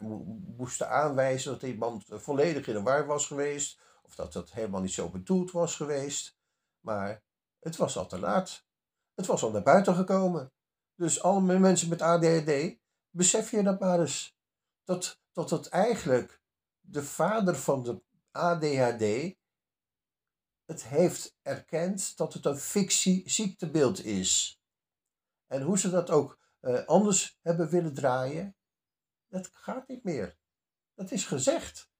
moesten 0.57 0.89
aanwijzen 0.89 1.51
dat 1.51 1.61
iemand 1.61 2.05
volledig 2.09 2.67
in 2.67 2.73
de 2.73 2.81
war 2.81 3.05
was 3.05 3.27
geweest. 3.27 3.79
Of 4.01 4.15
dat 4.15 4.33
dat 4.33 4.51
helemaal 4.51 4.81
niet 4.81 4.93
zo 4.93 5.09
bedoeld 5.09 5.51
was 5.51 5.75
geweest. 5.75 6.37
Maar 6.79 7.21
het 7.59 7.75
was 7.75 7.97
al 7.97 8.07
te 8.07 8.19
laat. 8.19 8.65
Het 9.15 9.25
was 9.25 9.43
al 9.43 9.51
naar 9.51 9.63
buiten 9.63 9.95
gekomen. 9.95 10.51
Dus 10.95 11.21
alle 11.21 11.59
mensen 11.59 11.89
met 11.89 12.01
ADHD 12.01 12.77
besef 13.09 13.51
je 13.51 13.63
dat 13.63 13.79
maar 13.79 13.99
eens. 13.99 14.35
Dat, 14.83 15.19
dat 15.31 15.49
het 15.49 15.67
eigenlijk 15.67 16.41
de 16.79 17.03
vader 17.03 17.55
van 17.55 17.83
de 17.83 18.01
ADHD 18.31 19.35
het 20.65 20.83
heeft 20.83 21.35
erkend 21.41 22.17
dat 22.17 22.33
het 22.33 22.45
een 22.45 22.57
fictie-ziektebeeld 22.57 24.03
is. 24.03 24.61
En 25.47 25.61
hoe 25.61 25.79
ze 25.79 25.89
dat 25.89 26.09
ook 26.09 26.39
uh, 26.61 26.85
anders 26.85 27.39
hebben 27.41 27.69
willen 27.69 27.93
draaien, 27.93 28.55
dat 29.27 29.49
gaat 29.53 29.87
niet 29.87 30.03
meer. 30.03 30.37
Dat 30.93 31.11
is 31.11 31.25
gezegd. 31.25 31.91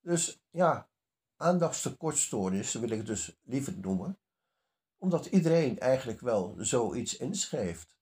Dus 0.00 0.42
ja, 0.50 0.90
aandachtstekortstoornis 1.36 2.72
wil 2.72 2.90
ik 2.90 3.06
dus 3.06 3.38
liever 3.42 3.78
noemen, 3.78 4.18
omdat 4.98 5.26
iedereen 5.26 5.78
eigenlijk 5.78 6.20
wel 6.20 6.54
zoiets 6.58 7.16
inschrijft. 7.16 7.96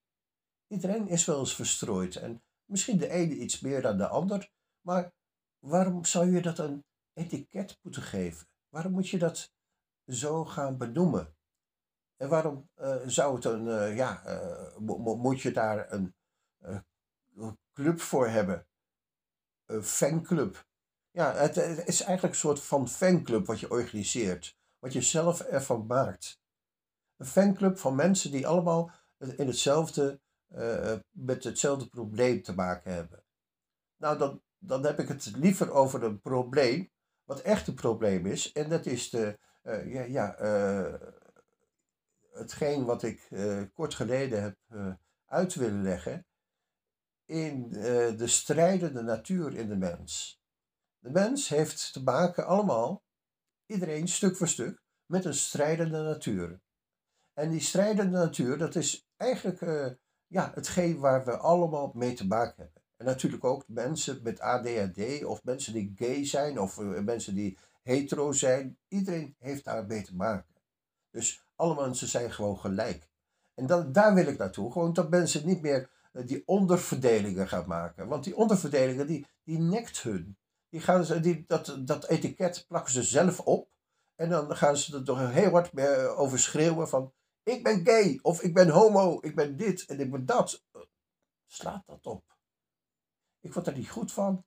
Iedereen 0.67 1.09
is 1.09 1.25
wel 1.25 1.39
eens 1.39 1.55
verstrooid 1.55 2.17
en 2.17 2.43
misschien 2.65 2.99
de 2.99 3.09
ene 3.09 3.35
iets 3.35 3.61
meer 3.61 3.83
dan 3.83 3.97
de 3.97 4.09
ander, 4.09 4.53
maar 4.81 5.13
waarom 5.59 6.05
zou 6.05 6.31
je 6.31 6.43
dat 6.43 6.59
een 6.59 6.85
etiket 7.13 7.79
moeten 7.83 8.03
geven? 8.03 8.49
Waarom 8.69 8.93
moet 8.93 9.09
je 9.09 9.19
dat 9.19 9.53
zo 10.13 10.45
gaan 10.45 10.79
benoemen? 10.79 11.35
En 12.21 12.29
waarom 12.29 12.69
uh, 12.81 12.97
zou 13.07 13.35
het 13.35 13.45
een, 13.45 13.67
uh, 13.67 13.97
ja, 13.97 14.23
uh, 14.27 15.17
moet 15.17 15.41
je 15.41 15.51
daar 15.51 15.93
een 15.93 16.15
club 17.73 18.01
voor 18.01 18.29
hebben? 18.29 18.67
Een 19.67 19.83
fanclub. 19.83 20.67
Ja, 21.11 21.35
het, 21.35 21.57
is 21.87 22.03
eigenlijk 22.03 22.35
een 22.35 22.41
soort 22.41 22.61
van 22.61 22.89
fanclub 22.89 23.47
wat 23.47 23.61
je 23.61 23.71
organiseert, 23.71 24.59
wat 24.79 24.93
je 24.93 25.03
zelf 25.03 25.41
ervan 25.41 25.87
maakt. 25.87 26.41
Een 27.17 27.27
fanclub 27.27 27.79
van 27.79 27.95
mensen 27.95 28.31
die 28.31 28.47
allemaal 28.47 28.91
in 29.19 29.47
hetzelfde 29.47 30.21
met 31.11 31.45
hetzelfde 31.45 31.89
probleem 31.89 32.43
te 32.43 32.55
maken 32.55 32.93
hebben. 32.93 33.25
Nou, 33.97 34.19
dan, 34.19 34.43
dan 34.59 34.85
heb 34.85 34.99
ik 34.99 35.09
het 35.09 35.37
liever 35.37 35.73
over 35.73 36.03
een 36.03 36.21
probleem, 36.21 36.91
wat 37.25 37.41
echt 37.41 37.67
een 37.67 37.75
probleem 37.75 38.27
is. 38.27 38.53
En 38.53 38.69
dat 38.69 38.87
is 38.87 39.11
de, 39.11 39.39
uh, 39.63 39.93
ja, 39.93 40.03
ja 40.03 40.41
uh, 40.41 40.95
hetgeen 42.33 42.85
wat 42.85 43.03
ik 43.03 43.29
kort 43.75 43.95
geleden 43.95 44.43
heb 44.43 44.57
uit 45.27 45.55
willen 45.55 45.83
leggen 45.83 46.27
in 47.25 47.69
de 48.17 48.27
strijdende 48.27 49.03
natuur 49.03 49.57
in 49.57 49.69
de 49.69 49.77
mens. 49.77 50.43
De 50.99 51.11
mens 51.11 51.49
heeft 51.49 51.93
te 51.93 52.03
maken 52.03 52.47
allemaal, 52.47 53.03
iedereen 53.67 54.09
stuk 54.09 54.37
voor 54.37 54.49
stuk, 54.49 54.83
met 55.07 55.25
een 55.25 55.35
strijdende 55.35 56.03
natuur. 56.03 56.61
En 57.35 57.51
die 57.51 57.61
strijdende 57.61 58.19
natuur, 58.19 58.59
dat 58.59 58.75
is 58.75 59.09
eigenlijk 59.17 59.61
ja, 60.27 60.51
hetgeen 60.55 60.99
waar 60.99 61.25
we 61.25 61.37
allemaal 61.37 61.93
mee 61.95 62.15
te 62.15 62.27
maken 62.27 62.55
hebben. 62.57 62.83
En 62.97 63.07
natuurlijk 63.07 63.45
ook 63.45 63.65
mensen 63.67 64.21
met 64.23 64.41
ADHD 64.41 65.25
of 65.25 65.45
mensen 65.45 65.73
die 65.73 65.93
gay 65.97 66.27
zijn 66.27 66.59
of 66.59 66.79
uh, 66.79 67.01
mensen 67.01 67.35
die 67.35 67.59
hetero 67.83 68.33
zijn. 68.33 68.79
Iedereen 68.89 69.37
heeft 69.39 69.65
daar 69.65 69.87
mee 69.87 70.03
te 70.03 70.15
maken. 70.15 70.55
Dus 71.11 71.45
alle 71.57 71.75
mensen 71.75 72.09
zijn 72.09 72.33
gewoon 72.33 72.59
gelijk. 72.59 73.09
En 73.55 73.67
dat, 73.67 73.95
daar 73.95 74.15
wil 74.15 74.27
ik 74.27 74.39
naartoe. 74.39 74.73
Gewoon 74.73 74.93
dat 74.93 75.11
mensen 75.11 75.47
niet 75.47 75.63
meer 75.63 75.91
uh, 76.13 76.27
die 76.27 76.43
onderverdelingen 76.47 77.49
gaan 77.49 77.69
maken. 77.69 78.09
Want 78.09 78.25
die 78.25 78.37
onderverdelingen, 78.37 79.07
die, 79.07 79.27
die 79.45 79.59
nekt 79.59 80.03
hun. 80.03 80.39
Die 80.69 80.81
gaan 80.81 81.05
ze, 81.05 81.21
die, 81.21 81.45
dat, 81.47 81.79
dat 81.85 82.09
etiket 82.09 82.65
plakken 82.69 82.93
ze 82.93 83.03
zelf 83.03 83.41
op. 83.41 83.69
En 84.15 84.29
dan 84.29 84.57
gaan 84.57 84.77
ze 84.77 84.97
er 84.97 85.05
toch 85.05 85.33
heel 85.33 85.51
hard 85.51 85.79
over 86.17 86.39
schreeuwen 86.39 86.89
van... 86.89 87.13
Ik 87.43 87.63
ben 87.63 87.85
gay, 87.85 88.19
of 88.23 88.43
ik 88.43 88.55
ben 88.55 88.69
homo, 88.69 89.19
ik 89.21 89.35
ben 89.35 89.57
dit 89.57 89.87
en 89.87 90.01
ik 90.01 90.11
ben 90.11 90.27
dat. 90.27 90.65
Slaat 91.47 91.87
dat 91.87 92.07
op. 92.07 92.37
Ik 93.41 93.55
word 93.55 93.67
er 93.67 93.77
niet 93.77 93.91
goed 93.91 94.13
van. 94.13 94.45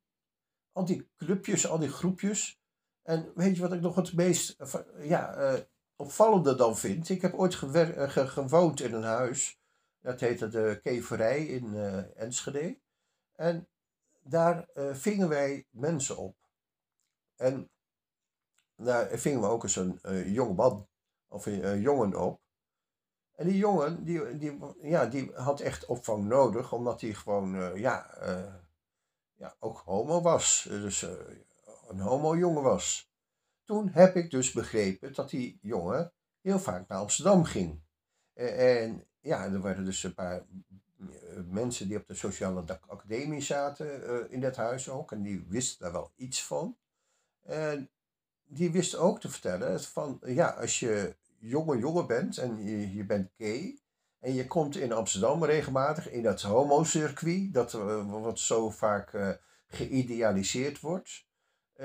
Al 0.72 0.86
die 0.86 1.10
clubjes, 1.18 1.68
al 1.68 1.80
die 1.80 1.90
groepjes. 1.90 2.62
En 3.04 3.32
weet 3.36 3.56
je 3.56 3.62
wat 3.62 3.74
ik 3.74 3.82
nog 3.82 3.96
het 3.96 4.14
meest 4.14 4.58
ja, 5.00 5.54
uh, 5.54 5.60
opvallende 5.96 6.56
dan 6.56 6.78
vind? 6.78 7.10
Ik 7.10 7.22
heb 7.22 7.34
ooit 7.34 7.62
uh, 7.62 8.10
gewoond 8.10 8.82
in 8.82 8.94
een 8.94 9.04
huis. 9.04 9.60
Dat 10.02 10.20
heette 10.20 10.48
de 10.48 10.80
Keverij 10.84 11.46
in 11.46 11.76
Enschede. 12.16 12.80
En 13.36 13.68
daar 14.22 14.68
vingen 14.92 15.30
wij 15.30 15.68
mensen 15.70 16.18
op. 16.18 16.36
En 17.36 17.70
daar 18.76 19.18
vingen 19.18 19.42
we 19.42 19.48
ook 19.48 19.64
eens 19.64 19.76
een 19.76 20.32
jonge 20.32 20.54
man 20.54 20.88
of 21.28 21.46
een 21.46 21.82
jongen 21.82 22.20
op. 22.20 22.42
En 23.36 23.48
die 23.48 23.58
jongen, 23.58 24.04
die, 24.04 24.38
die, 24.38 24.60
ja, 24.82 25.06
die 25.06 25.32
had 25.34 25.60
echt 25.60 25.86
opvang 25.86 26.26
nodig, 26.26 26.74
omdat 26.74 27.02
hij 27.02 27.14
gewoon, 27.14 27.78
ja, 27.80 28.08
ja, 29.36 29.56
ook 29.60 29.78
homo 29.78 30.22
was. 30.22 30.68
Dus 30.70 31.06
een 31.94 32.00
homo-jongen 32.00 32.64
was. 32.64 33.12
Toen 33.64 33.90
heb 33.90 34.16
ik 34.16 34.32
dus 34.32 34.52
begrepen 34.52 35.14
dat 35.14 35.30
die 35.30 35.60
jongen 35.62 36.14
heel 36.42 36.60
vaak 36.60 36.88
naar 36.88 36.98
Amsterdam 36.98 37.44
ging. 37.44 37.82
En 38.34 39.08
ja, 39.20 39.46
er 39.46 39.60
waren 39.60 39.86
dus 39.86 40.04
een 40.04 40.14
paar 40.14 40.46
mensen 41.46 41.88
die 41.88 41.98
op 41.98 42.08
de 42.08 42.16
sociale 42.16 42.80
academie 42.88 43.42
zaten 43.42 44.10
uh, 44.10 44.32
in 44.32 44.42
dat 44.42 44.56
huis 44.56 44.90
ook. 44.90 45.12
En 45.12 45.22
die 45.22 45.46
wisten 45.48 45.80
daar 45.80 45.92
wel 45.92 46.12
iets 46.16 46.44
van. 46.44 46.78
En 47.42 47.90
die 48.44 48.72
wisten 48.72 49.00
ook 49.00 49.20
te 49.20 49.30
vertellen 49.30 49.82
van, 49.82 50.20
ja, 50.26 50.50
als 50.50 50.80
je 50.80 51.16
jonge 51.40 51.78
jongen 51.78 52.08
bent 52.08 52.38
en 52.38 52.64
je, 52.64 52.94
je 52.94 53.06
bent 53.06 53.32
gay... 53.38 53.78
En 54.20 54.34
je 54.34 54.48
komt 54.48 54.76
in 54.76 54.92
Amsterdam 54.92 55.44
regelmatig 55.44 56.10
in 56.10 56.24
dat 56.24 56.42
homocircuit, 56.42 57.54
dat 57.54 57.72
wat 57.72 58.40
zo 58.40 58.70
vaak 58.70 59.38
geïdealiseerd 59.68 60.80
wordt. 60.80 61.26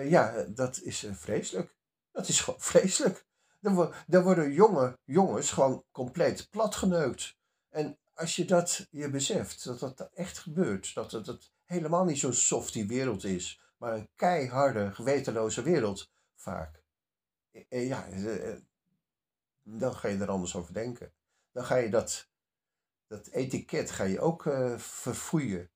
Ja, 0.04 0.44
dat 0.48 0.80
is 0.80 1.06
vreselijk. 1.12 1.76
Dat 2.12 2.28
is 2.28 2.40
gewoon 2.40 2.60
vreselijk. 2.72 3.26
Dan, 3.60 4.22
worden 4.22 4.52
jonge 4.52 4.98
jongens 5.04 5.50
gewoon 5.50 5.84
compleet 5.90 6.50
platgeneukt. 6.50 7.36
En 7.68 7.98
als 8.14 8.36
je 8.36 8.44
dat 8.44 8.86
je 8.90 9.10
beseft, 9.10 9.64
dat 9.64 9.80
dat 9.80 10.10
echt 10.14 10.38
gebeurt, 10.38 10.94
dat 10.94 11.12
het, 11.12 11.26
het 11.26 11.52
helemaal 11.64 12.04
niet 12.04 12.18
zo'n 12.18 12.32
softie 12.32 12.86
wereld 12.86 13.24
is, 13.24 13.60
maar 13.76 13.92
een 13.92 14.10
keiharde, 14.14 14.94
gewetenloze 14.94 15.62
wereld 15.62 16.10
vaak. 16.34 16.82
Ja, 17.68 18.06
eh, 18.08 18.50
eh, 18.50 18.58
dan 19.62 19.94
ga 19.94 20.08
je 20.08 20.18
er 20.18 20.30
anders 20.30 20.56
over 20.56 20.74
denken. 20.74 21.12
Dan 21.52 21.64
ga 21.64 21.76
je 21.76 21.90
dat, 21.90 22.28
dat 23.06 23.26
etiket 23.26 23.90
ga 23.90 24.04
je 24.04 24.20
ook 24.20 24.44
uh, 24.44 24.78
verfoeien. 24.78 25.70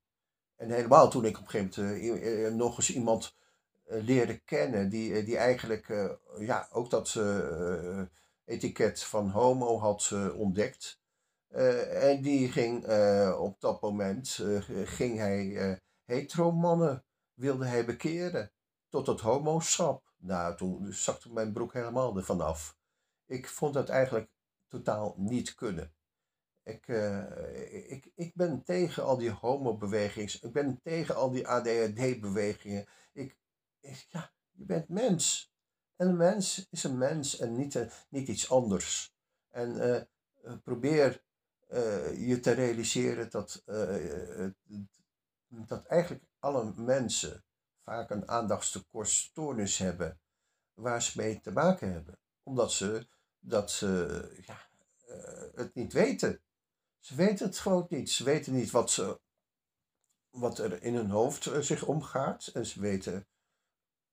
En 0.55 0.69
helemaal 0.69 1.09
toen 1.09 1.25
ik 1.25 1.37
op 1.37 1.43
een 1.43 1.49
gegeven 1.49 1.99
moment 1.99 2.55
nog 2.55 2.77
eens 2.77 2.93
iemand 2.93 3.35
leerde 3.85 4.37
kennen 4.37 4.89
die, 4.89 5.23
die 5.23 5.37
eigenlijk 5.37 6.09
ja, 6.39 6.67
ook 6.71 6.89
dat 6.89 7.19
etiket 8.45 9.03
van 9.03 9.29
homo 9.29 9.79
had 9.79 10.11
ontdekt. 10.35 11.01
En 11.89 12.21
die 12.21 12.51
ging 12.51 12.87
op 13.37 13.59
dat 13.59 13.81
moment, 13.81 14.39
ging 14.83 15.17
hij 15.17 15.81
hetero-mannen, 16.05 17.05
wilde 17.33 17.65
hij 17.65 17.85
bekeren 17.85 18.51
tot 18.89 19.07
het 19.07 19.19
homoschap. 19.19 20.13
Nou, 20.17 20.57
toen 20.57 20.93
zakte 20.93 21.33
mijn 21.33 21.53
broek 21.53 21.73
helemaal 21.73 22.17
ervan 22.17 22.41
af. 22.41 22.77
Ik 23.25 23.47
vond 23.47 23.73
dat 23.73 23.89
eigenlijk 23.89 24.29
totaal 24.67 25.15
niet 25.17 25.55
kunnen. 25.55 25.93
Ik, 26.63 26.87
ik, 27.87 28.11
ik 28.15 28.35
ben 28.35 28.63
tegen 28.63 29.03
al 29.03 29.17
die 29.17 29.31
homobewegingen. 29.31 30.29
Ik 30.41 30.51
ben 30.51 30.79
tegen 30.81 31.15
al 31.15 31.31
die 31.31 31.47
ADHD-bewegingen. 31.47 32.85
Ik, 33.13 33.37
ja, 34.09 34.33
je 34.51 34.65
bent 34.65 34.89
mens. 34.89 35.51
En 35.95 36.07
een 36.07 36.17
mens 36.17 36.67
is 36.69 36.83
een 36.83 36.97
mens 36.97 37.37
en 37.37 37.55
niet, 37.55 37.87
niet 38.09 38.27
iets 38.27 38.49
anders. 38.49 39.15
En 39.49 40.07
probeer 40.63 41.23
uh, 41.69 42.27
je 42.27 42.39
te 42.39 42.51
realiseren 42.51 43.29
dat, 43.29 43.63
dat 45.47 45.85
eigenlijk 45.85 46.23
alle 46.39 46.73
mensen 46.75 47.43
vaak 47.83 48.09
een 48.09 48.27
aandachtstekortstoornis 48.27 49.77
hebben 49.77 50.19
waar 50.73 51.01
ze 51.01 51.17
mee 51.21 51.41
te 51.41 51.51
maken 51.51 51.91
hebben. 51.91 52.19
Omdat 52.43 52.71
ze, 52.71 53.07
dat 53.39 53.71
ze 53.71 54.41
ja, 54.45 54.67
het 55.55 55.73
niet 55.73 55.93
weten. 55.93 56.41
Ze 56.99 57.15
weten 57.15 57.45
het 57.45 57.57
gewoon 57.57 57.85
niet. 57.89 58.11
Ze 58.11 58.23
weten 58.23 58.53
niet 58.53 58.71
wat, 58.71 58.91
ze, 58.91 59.19
wat 60.29 60.57
er 60.57 60.83
in 60.83 60.95
hun 60.95 61.09
hoofd 61.09 61.49
zich 61.59 61.85
omgaat. 61.85 62.47
En 62.47 62.65
ze 62.65 62.79
weten 62.79 63.27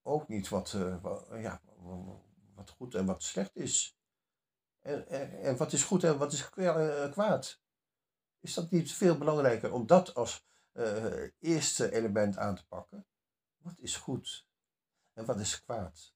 ook 0.02 0.28
niet 0.28 0.48
wat, 0.48 0.72
wat, 1.02 1.28
ja, 1.30 1.60
wat 2.54 2.70
goed 2.70 2.94
en 2.94 3.06
wat 3.06 3.22
slecht 3.22 3.56
is. 3.56 3.96
En, 4.80 5.08
en, 5.42 5.56
wat 5.56 5.72
is 5.72 5.84
goed 5.84 6.04
en 6.04 6.18
wat 6.18 6.32
is 6.32 6.50
eh, 6.50 7.10
kwaad? 7.10 7.60
Is 8.40 8.54
dat 8.54 8.70
niet 8.70 8.92
veel 8.92 9.18
belangrijker 9.18 9.72
om 9.72 9.86
dat 9.86 10.14
als 10.14 10.46
uh, 10.72 11.30
eerste 11.38 11.92
element 11.92 12.36
aan 12.36 12.54
te 12.54 12.66
pakken? 12.66 13.06
Wat 13.56 13.78
is 13.78 13.96
goed 13.96 14.46
en 15.12 15.24
wat 15.24 15.40
is 15.40 15.64
kwaad? 15.64 16.14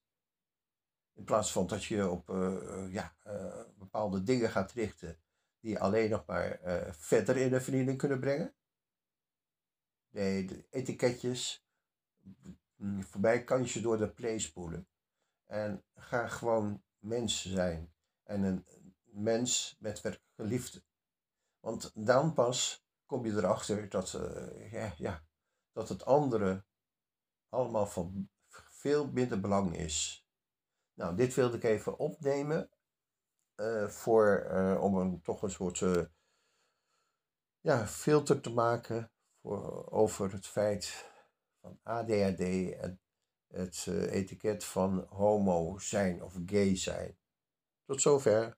In 1.13 1.23
plaats 1.23 1.51
van 1.51 1.67
dat 1.67 1.83
je 1.83 2.09
op 2.09 2.27
ja, 2.89 3.15
bepaalde 3.77 4.23
dingen 4.23 4.49
gaat 4.49 4.71
richten 4.71 5.19
die 5.59 5.79
alleen 5.79 6.09
nog 6.09 6.25
maar 6.25 6.59
verder 6.91 7.37
in 7.37 7.49
de 7.49 7.61
vernieling 7.61 7.97
kunnen 7.97 8.19
brengen. 8.19 8.55
Nee, 10.09 10.45
de 10.45 10.67
etiketjes, 10.69 11.65
voorbij 12.99 13.43
kan 13.43 13.63
je 13.65 13.81
door 13.81 13.97
de 13.97 14.09
play 14.09 14.39
spoelen. 14.39 14.87
En 15.45 15.83
ga 15.95 16.27
gewoon 16.27 16.83
mens 16.99 17.45
zijn 17.45 17.93
en 18.23 18.43
een 18.43 18.65
mens 19.03 19.75
met 19.79 20.01
werkelijke 20.01 20.43
liefde. 20.43 20.83
Want 21.59 21.91
dan 21.95 22.33
pas 22.33 22.85
kom 23.05 23.25
je 23.25 23.31
erachter 23.31 23.89
dat, 23.89 24.13
uh, 24.13 24.71
ja, 24.71 24.93
ja, 24.97 25.25
dat 25.71 25.89
het 25.89 26.05
andere 26.05 26.65
allemaal 27.49 27.87
van 27.87 28.29
veel 28.69 29.11
minder 29.11 29.39
belang 29.39 29.77
is. 29.77 30.27
Nou, 30.93 31.15
dit 31.15 31.33
wilde 31.33 31.57
ik 31.57 31.63
even 31.63 31.97
opnemen 31.97 32.69
uh, 33.55 33.87
voor, 33.87 34.47
uh, 34.51 34.83
om 34.83 34.95
een, 34.95 35.21
toch 35.21 35.41
een 35.41 35.51
soort 35.51 36.09
ja, 37.59 37.87
filter 37.87 38.41
te 38.41 38.53
maken 38.53 39.11
voor, 39.41 39.91
over 39.91 40.31
het 40.31 40.47
feit 40.47 41.13
van 41.65 41.79
ADHD 41.83 42.39
en 42.79 42.99
het 43.47 43.85
eh, 43.87 44.13
etiket 44.13 44.65
van 44.65 45.05
homo 45.09 45.77
zijn 45.77 46.23
of 46.23 46.37
gay 46.45 46.75
zijn. 46.75 47.17
Tot 47.85 48.01
zover. 48.01 48.57